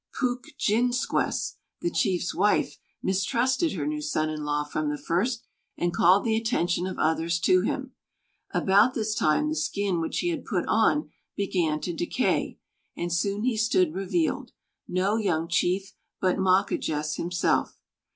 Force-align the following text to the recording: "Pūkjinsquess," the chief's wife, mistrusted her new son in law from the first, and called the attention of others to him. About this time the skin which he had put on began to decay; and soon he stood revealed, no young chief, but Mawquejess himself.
"Pūkjinsquess," 0.19 1.57
the 1.81 1.91
chief's 1.91 2.33
wife, 2.33 2.79
mistrusted 3.03 3.73
her 3.73 3.85
new 3.85 4.01
son 4.01 4.31
in 4.31 4.43
law 4.43 4.63
from 4.63 4.89
the 4.89 4.97
first, 4.97 5.43
and 5.77 5.93
called 5.93 6.23
the 6.23 6.35
attention 6.35 6.87
of 6.87 6.97
others 6.97 7.39
to 7.41 7.61
him. 7.61 7.91
About 8.49 8.95
this 8.95 9.13
time 9.13 9.47
the 9.47 9.55
skin 9.55 10.01
which 10.01 10.17
he 10.21 10.29
had 10.29 10.43
put 10.43 10.65
on 10.67 11.11
began 11.35 11.79
to 11.81 11.93
decay; 11.93 12.57
and 12.97 13.13
soon 13.13 13.43
he 13.43 13.55
stood 13.55 13.93
revealed, 13.93 14.53
no 14.87 15.17
young 15.17 15.47
chief, 15.47 15.93
but 16.19 16.39
Mawquejess 16.39 17.17
himself. 17.17 17.77